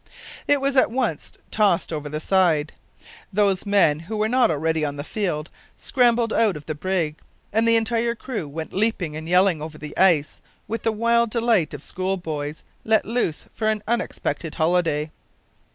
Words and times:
It 0.47 0.59
was 0.59 0.75
at 0.75 0.89
once 0.89 1.31
tossed 1.51 1.93
over 1.93 2.09
the 2.09 2.19
side; 2.19 2.73
those 3.31 3.67
men 3.67 3.99
who 3.99 4.17
were 4.17 4.27
not 4.27 4.49
already 4.49 4.83
on 4.83 4.95
the 4.95 5.03
field 5.03 5.51
scrambled 5.77 6.33
out 6.33 6.57
of 6.57 6.65
the 6.65 6.73
brig, 6.73 7.17
and 7.53 7.67
the 7.67 7.75
entire 7.75 8.15
crew 8.15 8.47
went 8.47 8.73
leaping 8.73 9.15
and 9.15 9.29
yelling 9.29 9.61
over 9.61 9.77
the 9.77 9.95
ice 9.95 10.41
with 10.67 10.81
the 10.81 10.91
wild 10.91 11.29
delight 11.29 11.75
of 11.75 11.83
schoolboys 11.83 12.63
let 12.83 13.05
loose 13.05 13.45
for 13.53 13.67
an 13.67 13.83
unexpected 13.87 14.55
holiday. 14.55 15.11